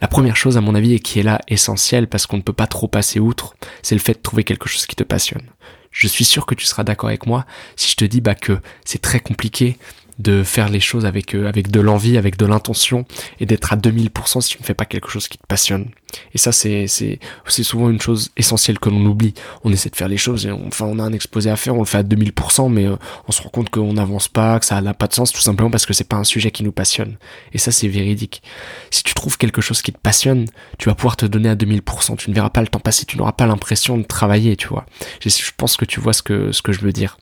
La 0.00 0.08
première 0.08 0.36
chose 0.36 0.56
à 0.56 0.60
mon 0.60 0.74
avis 0.74 0.94
et 0.94 1.00
qui 1.00 1.20
est 1.20 1.22
là 1.22 1.40
essentielle 1.48 2.06
parce 2.06 2.26
qu'on 2.26 2.36
ne 2.36 2.42
peut 2.42 2.52
pas 2.52 2.66
trop 2.66 2.86
passer 2.86 3.18
outre, 3.18 3.54
c'est 3.82 3.94
le 3.94 4.00
fait 4.00 4.14
de 4.14 4.22
trouver 4.22 4.44
quelque 4.44 4.68
chose 4.68 4.86
qui 4.86 4.96
te 4.96 5.04
passionne. 5.04 5.46
Je 5.90 6.06
suis 6.06 6.26
sûr 6.26 6.44
que 6.44 6.54
tu 6.54 6.66
seras 6.66 6.84
d'accord 6.84 7.08
avec 7.08 7.26
moi 7.26 7.46
si 7.74 7.90
je 7.90 7.96
te 7.96 8.04
dis 8.04 8.20
bah 8.20 8.34
que 8.34 8.60
c'est 8.84 9.00
très 9.00 9.20
compliqué 9.20 9.78
de 10.18 10.42
faire 10.42 10.68
les 10.68 10.80
choses 10.80 11.04
avec 11.04 11.34
euh, 11.34 11.48
avec 11.48 11.70
de 11.70 11.80
l'envie, 11.80 12.16
avec 12.16 12.36
de 12.36 12.46
l'intention 12.46 13.04
et 13.38 13.46
d'être 13.46 13.72
à 13.72 13.76
2000% 13.76 14.40
si 14.40 14.50
tu 14.50 14.58
ne 14.60 14.64
fais 14.64 14.74
pas 14.74 14.86
quelque 14.86 15.08
chose 15.08 15.28
qui 15.28 15.36
te 15.36 15.46
passionne. 15.46 15.90
Et 16.32 16.38
ça 16.38 16.52
c'est 16.52 16.86
c'est 16.86 17.18
c'est 17.46 17.62
souvent 17.62 17.90
une 17.90 18.00
chose 18.00 18.30
essentielle 18.36 18.78
que 18.78 18.88
l'on 18.88 19.04
oublie. 19.04 19.34
On 19.64 19.72
essaie 19.72 19.90
de 19.90 19.96
faire 19.96 20.08
les 20.08 20.16
choses 20.16 20.46
et 20.46 20.52
on, 20.52 20.68
enfin 20.68 20.86
on 20.86 20.98
a 20.98 21.02
un 21.02 21.12
exposé 21.12 21.50
à 21.50 21.56
faire, 21.56 21.74
on 21.74 21.80
le 21.80 21.84
fait 21.84 21.98
à 21.98 22.02
2000% 22.02 22.72
mais 22.72 22.86
euh, 22.86 22.96
on 23.28 23.32
se 23.32 23.42
rend 23.42 23.50
compte 23.50 23.68
qu'on 23.68 23.92
n'avance 23.92 24.28
pas, 24.28 24.58
que 24.58 24.64
ça 24.64 24.80
n'a 24.80 24.94
pas 24.94 25.06
de 25.06 25.12
sens 25.12 25.32
tout 25.32 25.40
simplement 25.40 25.70
parce 25.70 25.84
que 25.84 25.92
c'est 25.92 26.08
pas 26.08 26.16
un 26.16 26.24
sujet 26.24 26.50
qui 26.50 26.64
nous 26.64 26.72
passionne. 26.72 27.16
Et 27.52 27.58
ça 27.58 27.70
c'est 27.70 27.88
véridique. 27.88 28.42
Si 28.90 29.02
tu 29.02 29.12
trouves 29.14 29.36
quelque 29.36 29.60
chose 29.60 29.82
qui 29.82 29.92
te 29.92 29.98
passionne, 29.98 30.46
tu 30.78 30.88
vas 30.88 30.94
pouvoir 30.94 31.16
te 31.16 31.26
donner 31.26 31.50
à 31.50 31.56
2000%, 31.56 32.16
tu 32.16 32.30
ne 32.30 32.34
verras 32.34 32.50
pas 32.50 32.62
le 32.62 32.68
temps 32.68 32.80
passer, 32.80 33.04
tu 33.04 33.18
n'auras 33.18 33.32
pas 33.32 33.46
l'impression 33.46 33.98
de 33.98 34.04
travailler, 34.04 34.56
tu 34.56 34.68
vois. 34.68 34.86
Je, 35.20 35.28
je 35.28 35.52
pense 35.56 35.76
que 35.76 35.84
tu 35.84 36.00
vois 36.00 36.14
ce 36.14 36.22
que 36.22 36.52
ce 36.52 36.62
que 36.62 36.72
je 36.72 36.80
veux 36.80 36.92
dire. 36.92 37.18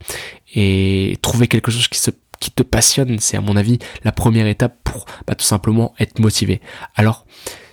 Et 0.54 1.18
trouver 1.20 1.48
quelque 1.48 1.72
chose 1.72 1.88
qui 1.88 1.98
se 1.98 2.12
qui 2.44 2.50
te 2.50 2.62
passionne, 2.62 3.18
c'est 3.20 3.38
à 3.38 3.40
mon 3.40 3.56
avis 3.56 3.78
la 4.04 4.12
première 4.12 4.46
étape 4.46 4.76
pour 4.84 5.06
bah, 5.26 5.34
tout 5.34 5.46
simplement 5.46 5.94
être 5.98 6.18
motivé. 6.18 6.60
Alors, 6.94 7.24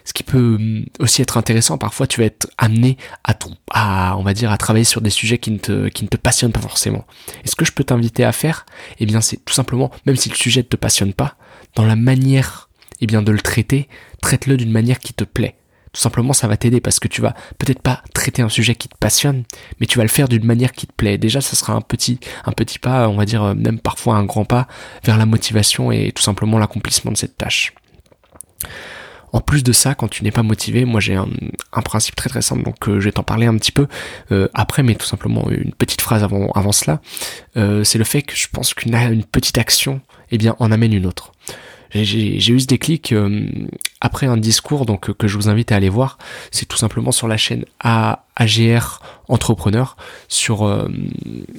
ce 0.06 0.13
qui 0.13 0.23
peut 0.23 0.56
hum, 0.56 0.85
aussi 1.00 1.21
être 1.21 1.35
intéressant, 1.35 1.77
parfois 1.77 2.07
tu 2.07 2.21
vas 2.21 2.25
être 2.25 2.47
amené 2.57 2.95
à, 3.25 3.38
à 3.71 4.15
on 4.18 4.23
va 4.23 4.33
dire, 4.33 4.50
à 4.50 4.57
travailler 4.57 4.85
sur 4.85 5.01
des 5.01 5.09
sujets 5.09 5.39
qui 5.39 5.51
ne 5.51 5.57
te, 5.57 5.89
qui 5.89 6.06
ne 6.06 6.09
te 6.09 6.15
passionnent 6.15 6.53
pas 6.53 6.62
forcément. 6.62 7.06
Et 7.44 7.50
ce 7.50 7.56
que 7.57 7.65
je 7.65 7.73
peux 7.73 7.83
t'inviter 7.83 8.23
à 8.23 8.31
faire, 8.31 8.65
eh 9.00 9.06
bien, 9.06 9.19
c'est 9.19 9.44
tout 9.44 9.53
simplement, 9.53 9.91
même 10.06 10.15
si 10.15 10.29
le 10.29 10.35
sujet 10.35 10.62
ne 10.62 10.68
te 10.68 10.77
passionne 10.77 11.13
pas, 11.13 11.35
dans 11.75 11.85
la 11.85 11.97
manière, 11.97 12.69
eh 13.01 13.07
bien, 13.07 13.21
de 13.21 13.31
le 13.33 13.41
traiter, 13.41 13.89
traite-le 14.21 14.56
d'une 14.56 14.71
manière 14.71 15.00
qui 15.00 15.13
te 15.13 15.25
plaît. 15.25 15.57
Tout 15.93 15.99
simplement, 15.99 16.31
ça 16.31 16.47
va 16.47 16.55
t'aider 16.55 16.79
parce 16.79 16.99
que 16.99 17.09
tu 17.09 17.21
vas 17.21 17.33
peut-être 17.57 17.81
pas 17.81 18.01
traiter 18.13 18.41
un 18.41 18.49
sujet 18.49 18.75
qui 18.75 18.88
te 18.88 18.95
passionne, 18.97 19.43
mais 19.79 19.88
tu 19.88 19.97
vas 19.97 20.05
le 20.05 20.09
faire 20.09 20.29
d'une 20.29 20.45
manière 20.45 20.71
qui 20.71 20.88
te 20.88 20.93
plaît. 20.93 21.17
Déjà, 21.17 21.41
ça 21.41 21.57
sera 21.57 21.73
un 21.73 21.81
petit, 21.81 22.19
un 22.45 22.53
petit 22.53 22.79
pas, 22.79 23.09
on 23.09 23.17
va 23.17 23.25
dire 23.25 23.43
euh, 23.43 23.53
même 23.53 23.79
parfois 23.79 24.15
un 24.15 24.23
grand 24.23 24.45
pas 24.45 24.67
vers 25.03 25.17
la 25.17 25.25
motivation 25.25 25.91
et 25.91 26.13
tout 26.13 26.23
simplement 26.23 26.59
l'accomplissement 26.59 27.11
de 27.11 27.17
cette 27.17 27.38
tâche. 27.38 27.73
En 29.33 29.41
plus 29.41 29.63
de 29.63 29.71
ça, 29.73 29.93
quand 29.93 30.07
tu 30.07 30.23
n'es 30.23 30.31
pas 30.31 30.43
motivé, 30.43 30.85
moi 30.85 31.01
j'ai 31.01 31.15
un, 31.15 31.27
principe 31.83 32.15
très 32.15 32.29
très 32.29 32.41
simple, 32.41 32.63
donc 32.63 32.87
euh, 32.87 32.99
je 32.99 33.05
vais 33.05 33.13
t'en 33.13 33.23
parler 33.23 33.45
un 33.45 33.57
petit 33.57 33.71
peu 33.71 33.87
euh, 34.31 34.47
après, 34.53 34.83
mais 34.83 34.95
tout 34.95 35.05
simplement 35.05 35.49
une 35.49 35.73
petite 35.73 36.01
phrase 36.01 36.23
avant, 36.23 36.51
avant 36.51 36.71
cela. 36.71 37.01
c'est 37.55 37.97
le 37.97 38.03
fait 38.03 38.21
que 38.21 38.35
je 38.35 38.47
pense 38.51 38.73
qu'une 38.73 38.95
une 38.95 39.23
petite 39.23 39.57
action, 39.57 40.01
eh 40.31 40.37
bien, 40.37 40.55
en 40.59 40.71
amène 40.71 40.94
une 40.94 41.05
autre 41.05 41.31
j'ai 41.93 42.53
eu 42.53 42.59
ce 42.59 42.67
déclic 42.67 43.11
euh, 43.11 43.45
après 43.99 44.25
un 44.25 44.38
discours 44.38 44.85
donc 44.85 45.13
que 45.13 45.27
je 45.27 45.35
vous 45.35 45.49
invite 45.49 45.71
à 45.71 45.75
aller 45.75 45.89
voir. 45.89 46.17
C'est 46.51 46.65
tout 46.65 46.77
simplement 46.77 47.11
sur 47.11 47.27
la 47.27 47.38
chaîne 47.38 47.65
A, 47.81 48.25
AGR 48.35 49.01
Entrepreneur. 49.27 49.97
Sur, 50.27 50.66
euh, 50.66 50.89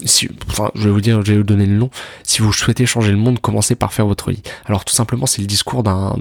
si, 0.04 0.28
enfin, 0.49 0.71
je 0.75 0.85
vais 0.85 0.90
vous 0.90 1.00
dire, 1.00 1.25
je 1.25 1.33
vais 1.33 1.38
vous 1.38 1.45
donner 1.45 1.66
le 1.66 1.76
nom. 1.76 1.90
Si 2.23 2.42
vous 2.42 2.52
souhaitez 2.52 2.87
changer 2.87 3.11
le 3.11 3.16
monde, 3.16 3.40
commencez 3.40 3.75
par 3.75 3.92
faire 3.92 4.07
votre 4.07 4.30
lit. 4.30 4.42
Alors 4.66 4.85
tout 4.85 4.95
simplement, 4.95 5.26
c'est 5.26 5.40
le 5.42 5.47
discours 5.47 5.83
d'un, 5.83 6.16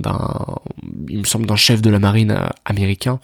il 1.09 1.19
me 1.19 1.25
semble 1.25 1.45
d'un 1.45 1.55
chef 1.55 1.81
de 1.81 1.89
la 1.89 1.99
marine 1.99 2.31
euh, 2.31 2.47
américain 2.65 3.19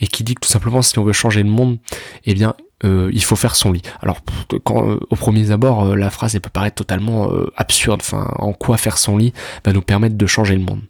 et 0.00 0.06
qui 0.06 0.24
dit 0.24 0.34
que 0.34 0.40
tout 0.40 0.50
simplement, 0.50 0.82
si 0.82 0.98
on 0.98 1.04
veut 1.04 1.12
changer 1.12 1.42
le 1.42 1.50
monde, 1.50 1.78
eh 2.24 2.34
bien, 2.34 2.54
euh, 2.84 3.10
il 3.12 3.22
faut 3.24 3.36
faire 3.36 3.56
son 3.56 3.72
lit. 3.72 3.82
Alors, 4.02 4.20
quand, 4.62 4.88
euh, 4.88 5.00
au 5.10 5.16
premier 5.16 5.50
abord, 5.50 5.84
euh, 5.84 5.96
la 5.96 6.10
phrase 6.10 6.38
peut 6.38 6.50
paraître 6.50 6.76
totalement 6.76 7.30
absurde. 7.56 8.00
Enfin, 8.02 8.32
en 8.38 8.52
quoi 8.52 8.76
faire 8.76 8.98
son 8.98 9.16
lit 9.16 9.32
va 9.64 9.72
nous 9.72 9.82
permettre 9.82 10.16
de 10.16 10.26
changer 10.26 10.54
le 10.54 10.62
monde 10.62 10.80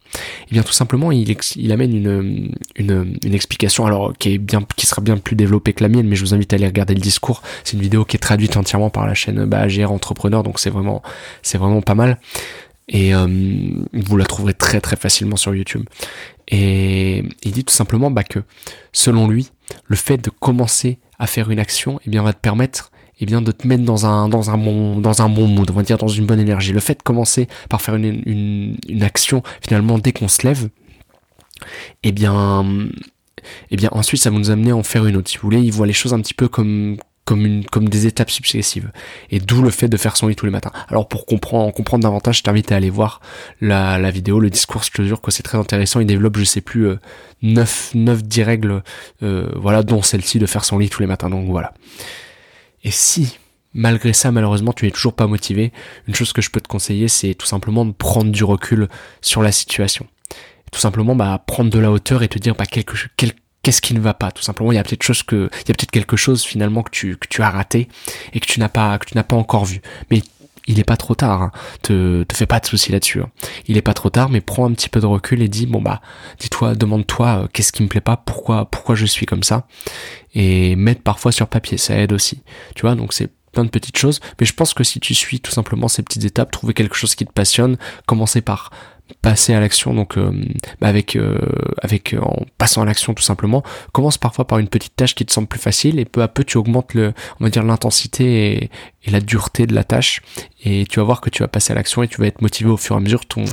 eh 0.49 0.53
bien, 0.53 0.63
tout 0.63 0.73
simplement, 0.73 1.11
il, 1.11 1.73
amène 1.73 1.93
une, 2.77 3.17
une, 3.25 3.35
explication, 3.35 3.85
alors 3.85 4.13
qui 4.17 4.35
est 4.35 4.39
bien, 4.39 4.63
qui 4.77 4.87
sera 4.87 5.03
bien 5.03 5.17
plus 5.17 5.35
développée 5.35 5.73
que 5.73 5.83
la 5.83 5.89
mienne, 5.89 6.07
mais 6.07 6.15
je 6.15 6.21
vous 6.21 6.35
invite 6.35 6.53
à 6.53 6.57
aller 6.57 6.67
regarder 6.67 6.95
le 6.95 7.01
discours. 7.01 7.43
C'est 7.65 7.73
une 7.73 7.83
vidéo 7.83 8.05
qui 8.05 8.17
est 8.17 8.21
traduite 8.21 8.57
entièrement 8.57 8.91
par 8.91 9.07
la 9.07 9.15
chaîne 9.15 9.45
bah, 9.45 9.67
Entrepreneur, 9.89 10.45
donc 10.45 10.61
c'est 10.61 10.71
vraiment, 10.71 11.03
c'est 11.43 11.59
vraiment 11.59 11.83
pas 11.83 11.97
mal. 11.97 12.19
Et 12.89 13.13
vous 13.13 14.17
la 14.17 14.25
trouverez 14.25 14.55
très 14.55 14.81
très 14.81 14.97
facilement 14.97 15.37
sur 15.37 15.55
YouTube. 15.55 15.85
Et 16.49 17.25
il 17.43 17.53
dit 17.53 17.65
tout 17.65 17.75
simplement 17.75 18.11
bah, 18.11 18.23
que, 18.23 18.41
selon 18.93 19.27
lui, 19.27 19.51
le 19.87 19.97
fait 19.97 20.19
de 20.19 20.31
commencer 20.31 20.99
à 21.19 21.27
faire 21.27 21.51
une 21.51 21.59
action, 21.59 22.01
eh 22.07 22.11
bien, 22.11 22.23
va 22.23 22.33
te 22.33 22.41
permettre 22.41 22.91
eh 23.21 23.27
bien, 23.27 23.41
de 23.41 23.53
te 23.53 23.67
mettre 23.67 23.85
dans 23.85 24.07
un, 24.07 24.29
dans 24.29 24.51
un 24.51 24.59
bon, 24.59 24.99
dans 24.99 25.23
un 25.23 25.29
bon 25.29 25.47
mood, 25.47 25.71
on 25.71 25.75
va 25.75 25.83
dire 25.83 25.99
dans 25.99 26.09
une 26.09 26.27
bonne 26.27 26.41
énergie. 26.41 26.73
Le 26.73 26.81
fait 26.81 26.99
de 26.99 27.03
commencer 27.03 27.49
par 27.69 27.81
faire 27.81 27.95
une, 27.95 28.23
une, 28.27 29.03
action, 29.03 29.43
finalement, 29.63 29.99
dès 29.99 30.13
qu'on 30.13 30.29
se 30.29 30.47
lève, 30.47 30.69
eh 32.03 32.13
bien, 32.13 32.65
eh 33.71 33.77
bien, 33.77 33.89
ensuite, 33.93 34.21
ça 34.21 34.31
va 34.31 34.39
nous 34.39 34.51
amener 34.51 34.73
à 34.73 34.77
en 34.77 34.83
faire 34.83 35.07
une 35.07 35.17
autre. 35.17 35.31
Si 35.31 35.37
vous 35.37 35.43
voulez, 35.43 35.61
il 35.61 35.73
voit 35.73 35.87
les 35.87 35.93
choses 35.93 36.13
un 36.13 36.21
petit 36.21 36.35
peu 36.35 36.49
comme, 36.49 36.97
comme, 37.25 37.47
une, 37.47 37.65
comme 37.65 37.89
des 37.89 38.07
étapes 38.07 38.31
successives. 38.31 38.91
Et 39.31 39.41
d'où 39.41 39.63
le 39.63 39.71
fait 39.71 39.89
de 39.89 39.97
faire 39.97 40.17
son 40.17 40.29
lit 40.29 40.37
tous 40.37 40.47
les 40.47 40.53
matins. 40.53 40.73
Alors 40.89 41.09
pour 41.09 41.27
comprendre, 41.27 41.73
comprendre 41.73 42.03
davantage, 42.03 42.39
je 42.39 42.43
t'invite 42.43 42.73
à 42.73 42.77
aller 42.77 42.91
voir 42.91 43.21
la, 43.61 43.99
la 43.99 44.11
vidéo, 44.11 44.41
le 44.41 44.51
discours, 44.51 44.83
je 44.83 44.91
te 44.91 45.03
jure 45.03 45.21
que 45.21 45.31
c'est 45.31 45.43
très 45.43 45.59
intéressant. 45.59 46.01
Il 46.01 46.07
développe, 46.07 46.37
je 46.37 46.45
sais 46.45 46.61
plus, 46.61 46.87
euh, 46.87 47.01
9, 47.43 47.93
9 47.95 48.23
10 48.23 48.43
règles, 48.43 48.83
euh, 49.23 49.51
voilà, 49.57 49.83
dont 49.83 50.03
celle-ci 50.03 50.39
de 50.39 50.47
faire 50.47 50.65
son 50.65 50.79
lit 50.79 50.91
tous 50.91 51.01
les 51.01 51.09
matins. 51.09 51.31
Donc 51.31 51.49
voilà. 51.49 51.75
Et 52.83 52.91
si, 52.91 53.39
malgré 53.73 54.13
ça, 54.13 54.31
malheureusement, 54.31 54.73
tu 54.73 54.85
n'es 54.85 54.91
toujours 54.91 55.15
pas 55.15 55.27
motivé, 55.27 55.73
une 56.07 56.15
chose 56.15 56.33
que 56.33 56.43
je 56.43 56.51
peux 56.51 56.61
te 56.61 56.69
conseiller, 56.69 57.09
c'est 57.09 57.35
tout 57.35 57.47
simplement 57.47 57.85
de 57.85 57.93
prendre 57.93 58.31
du 58.31 58.45
recul 58.45 58.89
sur 59.23 59.43
la 59.43 59.53
situation 59.53 60.07
tout 60.75 60.81
simplement 60.81 61.15
bah, 61.15 61.41
prendre 61.47 61.71
de 61.71 61.79
la 61.79 61.93
hauteur 61.93 62.25
et 62.25 62.29
te 62.29 62.37
dire 62.37 62.57
bah, 62.57 62.67
quelque, 62.67 62.97
qu'est-ce 63.65 63.83
qui 63.83 63.95
ne 63.95 64.01
va 64.01 64.15
pas 64.15 64.31
tout 64.31 64.43
simplement 64.43 64.71
il 64.71 64.77
y 64.77 64.79
a 64.79 64.85
peut-être 64.85 65.03
chose 65.03 65.25
il 65.33 65.37
y 65.37 65.45
a 65.45 65.49
peut-être 65.75 65.91
quelque 65.91 66.17
chose 66.17 66.45
finalement 66.45 66.83
que 66.83 66.91
tu 66.91 67.17
que 67.17 67.27
tu 67.29 67.43
as 67.43 67.51
raté 67.51 67.89
et 68.33 68.41
que 68.41 68.47
tu 68.47 68.61
n'as 68.61 68.69
pas 68.69 68.99
encore 69.33 69.65
vu 69.65 69.81
mais 70.11 70.23
il 70.67 70.81
est 70.81 70.85
pas 70.85 70.97
trop 70.97 71.15
tard. 71.15 71.43
Hein. 71.43 71.53
Te, 71.83 72.23
te 72.25 72.37
fais 72.37 72.47
pas 72.47 72.61
de 72.61 72.67
soucis 72.67 72.93
là-dessus. 72.93 73.21
Hein. 73.21 73.31
Il 73.67 73.77
est 73.77 73.83
pas 73.83 73.95
trop 73.95 74.11
tard, 74.11 74.31
mais 74.31 74.41
prends 74.41 74.67
un 74.67 74.73
petit 74.73 74.89
peu 74.89 75.01
de 75.01 75.07
recul 75.07 75.43
et 75.43 75.49
dis 75.49 75.67
bon 75.67 75.81
bah, 75.81 76.01
dis-toi, 76.39 76.75
demande-toi 76.75 77.45
euh, 77.45 77.47
qu'est-ce 77.53 77.73
qui 77.73 77.83
me 77.83 77.89
plaît 77.89 78.01
pas, 78.01 78.17
pourquoi, 78.17 78.71
pourquoi 78.71 78.95
je 78.95 79.07
suis 79.07 79.27
comme 79.27 79.43
ça, 79.43 79.67
et 80.35 80.77
mettre 80.77 81.03
parfois 81.03 81.33
sur 81.33 81.49
papier, 81.49 81.79
ça 81.79 81.97
aide 81.97 82.13
aussi. 82.13 82.43
Tu 82.75 82.83
vois, 82.83 82.95
donc 82.95 83.13
c'est 83.13 83.31
plein 83.53 83.65
de 83.65 83.71
petites 83.71 83.97
choses, 83.97 84.21
mais 84.41 84.47
je 84.47 84.53
pense 84.53 84.75
que 84.75 84.83
si 84.83 85.01
tu 85.01 85.15
suis 85.15 85.41
tout 85.41 85.53
simplement 85.53 85.89
ces 85.89 86.03
petites 86.03 86.25
étapes, 86.25 86.51
trouver 86.51 86.75
quelque 86.75 86.97
chose 86.97 87.15
qui 87.15 87.25
te 87.25 87.33
passionne, 87.33 87.77
commencer 88.07 88.41
par 88.41 88.71
passer 89.21 89.53
à 89.55 89.61
l'action 89.61 89.95
donc 89.95 90.17
euh, 90.17 90.33
bah 90.81 90.89
avec 90.89 91.17
euh, 91.17 91.39
avec 91.83 92.15
en 92.21 92.45
passant 92.57 92.83
à 92.83 92.85
l'action 92.85 93.13
tout 93.13 93.23
simplement 93.23 93.63
commence 93.93 94.17
parfois 94.17 94.47
par 94.47 94.59
une 94.59 94.69
petite 94.69 94.97
tâche 94.97 95.15
qui 95.15 95.27
te 95.27 95.33
semble 95.33 95.47
plus 95.47 95.61
facile 95.61 95.99
et 95.99 96.05
peu 96.05 96.23
à 96.23 96.29
peu 96.29 96.45
tu 96.45 96.57
augmentes 96.57 96.95
l'intensité 97.41 98.65
et, 98.65 99.11
la 99.11 99.21
dureté 99.21 99.67
de 99.67 99.75
la 99.75 99.85
tâche. 99.85 100.23
Et 100.65 100.87
tu 100.89 100.99
vas 100.99 101.05
voir 101.05 101.21
que 101.21 101.29
tu 101.29 101.43
vas 101.43 101.49
passer 101.49 101.73
à 101.73 101.77
l'action 101.77 102.03
et 102.03 102.09
tu 102.09 102.21
vas 102.23 102.27
être 102.27 102.41
motivé 102.41 102.71
au 102.71 102.79
fur 102.79 102.97
et 102.97 102.99
à 102.99 103.01
mesure 103.01 103.27
ton 103.27 103.45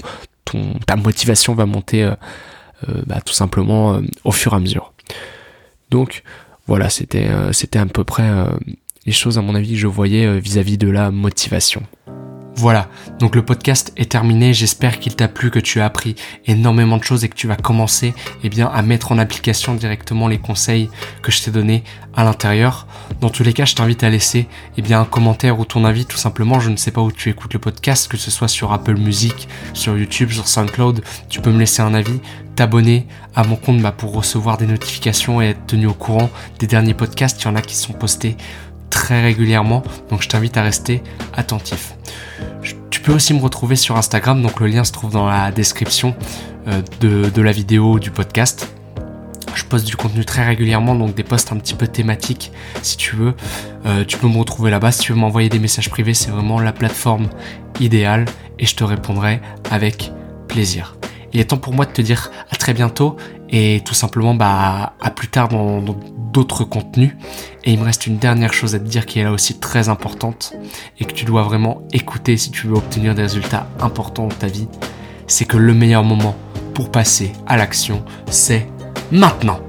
ta 0.86 0.96
motivation 0.96 1.54
va 1.54 1.66
monter 1.66 2.04
euh, 2.04 2.16
bah, 3.06 3.20
tout 3.22 3.34
simplement 3.34 4.02
au 4.24 4.32
fur 4.32 4.54
et 4.54 4.56
à 4.56 4.60
mesure. 4.60 4.94
Donc 5.90 6.24
voilà 6.68 6.90
c'était 6.90 7.30
c'était 7.52 7.80
à 7.80 7.86
peu 7.86 8.06
près 8.06 8.30
les 9.06 9.12
choses 9.12 9.38
à 9.38 9.42
mon 9.42 9.56
avis 9.56 9.74
que 9.74 9.80
je 9.80 9.88
voyais 9.88 10.40
vis 10.40 10.58
à 10.58 10.64
-vis 10.64 10.78
de 10.78 10.90
la 10.90 11.12
motivation 11.12 11.84
voilà, 12.62 12.90
donc 13.18 13.36
le 13.36 13.44
podcast 13.44 13.92
est 13.98 14.12
terminé, 14.12 14.54
j'espère 14.54 15.00
qu'il 15.00 15.16
t'a 15.16 15.28
plu, 15.28 15.50
que 15.50 15.58
tu 15.58 15.82
as 15.82 15.86
appris 15.86 16.14
énormément 16.46 16.98
de 16.98 17.04
choses 17.04 17.24
et 17.24 17.28
que 17.28 17.34
tu 17.34 17.48
vas 17.48 17.56
commencer 17.56 18.14
eh 18.44 18.50
bien, 18.50 18.68
à 18.68 18.84
mettre 18.84 19.12
en 19.12 19.18
application 19.18 19.74
directement 19.74 20.28
les 20.28 20.38
conseils 20.38 20.92
que 21.24 21.32
je 21.32 21.42
t'ai 21.42 21.50
donnés 21.50 21.84
à 22.16 22.24
l'intérieur. 22.24 22.86
Dans 23.20 23.32
tous 23.32 23.42
les 23.42 23.54
cas, 23.54 23.66
je 23.66 23.74
t'invite 23.74 24.04
à 24.04 24.12
laisser 24.12 24.48
eh 24.78 24.84
bien, 24.84 25.02
un 25.02 25.06
commentaire 25.06 25.60
ou 25.60 25.66
ton 25.66 25.86
avis 25.86 26.06
tout 26.06 26.18
simplement. 26.18 26.60
Je 26.60 26.70
ne 26.70 26.76
sais 26.76 26.92
pas 26.92 27.02
où 27.02 27.12
tu 27.12 27.32
écoutes 27.32 27.56
le 27.56 27.60
podcast, 27.60 28.08
que 28.08 28.16
ce 28.16 28.30
soit 28.30 28.48
sur 28.48 28.72
Apple 28.74 28.96
Music, 28.96 29.48
sur 29.74 29.98
YouTube, 29.98 30.30
sur 30.30 30.48
SoundCloud, 30.48 31.02
tu 31.30 31.42
peux 31.42 31.52
me 31.52 31.58
laisser 31.58 31.82
un 31.82 31.96
avis, 31.96 32.20
t'abonner 32.56 33.08
à 33.36 33.44
mon 33.44 33.56
compte 33.56 33.82
bah, 33.82 33.92
pour 33.92 34.14
recevoir 34.14 34.58
des 34.58 34.68
notifications 34.68 35.42
et 35.42 35.48
être 35.48 35.66
tenu 35.66 35.88
au 35.88 35.96
courant 35.96 36.30
des 36.60 36.68
derniers 36.68 36.94
podcasts. 36.94 37.42
Il 37.42 37.46
y 37.46 37.48
en 37.48 37.56
a 37.56 37.64
qui 37.64 37.76
sont 37.76 37.94
postés 37.94 38.38
très 38.92 39.20
régulièrement, 39.24 39.82
donc 40.12 40.22
je 40.22 40.30
t'invite 40.30 40.58
à 40.58 40.62
rester 40.62 41.02
attentif. 41.34 41.96
Tu 43.02 43.08
peux 43.08 43.14
aussi 43.14 43.34
me 43.34 43.42
retrouver 43.42 43.76
sur 43.76 43.98
Instagram, 43.98 44.44
donc 44.44 44.60
le 44.60 44.68
lien 44.68 44.84
se 44.84 44.92
trouve 44.92 45.12
dans 45.12 45.28
la 45.28 45.52
description 45.52 46.14
euh, 46.68 46.84
de, 47.00 47.42
la 47.42 47.52
vidéo 47.52 47.98
du 47.98 48.12
podcast. 48.12 48.72
Je 49.56 49.64
poste 49.64 49.88
du 49.88 49.96
contenu 49.96 50.24
très 50.24 50.46
régulièrement, 50.46 50.94
donc 50.94 51.16
des 51.16 51.24
posts 51.24 51.52
un 51.52 51.58
petit 51.58 51.74
peu 51.74 51.88
thématiques 51.88 52.52
si 52.84 52.98
tu 52.98 53.16
veux. 53.16 53.34
Euh, 53.88 54.06
tu 54.06 54.20
peux 54.20 54.28
me 54.28 54.38
retrouver 54.38 54.70
là-bas. 54.70 54.92
Si 54.92 55.00
tu 55.00 55.14
veux 55.14 55.18
m'envoyer 55.18 55.50
des 55.50 55.58
messages 55.58 55.90
privés, 55.90 56.14
c'est 56.14 56.30
vraiment 56.30 56.60
la 56.60 56.74
plateforme 56.74 57.28
idéale 57.80 58.26
et 58.60 58.68
je 58.68 58.76
te 58.76 58.84
répondrai 58.84 59.42
avec 59.72 60.12
plaisir. 60.48 60.96
Il 61.34 61.40
est 61.40 61.46
temps 61.46 61.58
pour 61.58 61.74
moi 61.74 61.86
de 61.86 61.92
te 61.92 62.04
dire 62.04 62.30
à 62.52 62.56
très 62.56 62.76
bientôt 62.76 63.18
et 63.52 63.82
tout 63.84 63.94
simplement 63.94 64.34
bah, 64.34 64.94
à 65.02 65.12
plus 65.12 65.28
tard 65.28 65.50
dans 65.50 65.82
d'autres 66.32 66.64
contenus. 66.64 67.16
Et 67.64 67.74
il 67.74 67.80
me 67.80 67.84
reste 67.84 68.08
une 68.08 68.18
dernière 68.18 68.54
chose 68.54 68.76
à 68.76 68.80
te 68.80 68.86
dire 68.86 69.06
qui 69.06 69.20
est 69.20 69.24
là 69.24 69.32
aussi 69.32 69.60
très 69.60 69.90
importante 69.90 70.54
et 71.00 71.06
que 71.06 71.14
tu 71.14 71.26
dois 71.26 71.44
vraiment 71.44 71.82
écouter 71.92 72.38
si 72.38 72.52
tu 72.52 72.68
veux 72.68 72.76
obtenir 72.76 73.14
des 73.14 73.24
résultats 73.24 73.68
importants 73.80 74.28
dans 74.28 74.36
ta 74.36 74.48
vie. 74.48 74.68
C'est 75.28 75.46
que 75.46 75.58
le 75.58 75.74
meilleur 75.74 76.04
moment 76.04 76.36
pour 76.74 76.90
passer 76.90 77.34
à 77.48 77.58
l'action, 77.58 78.04
c'est 78.30 78.68
maintenant. 79.12 79.60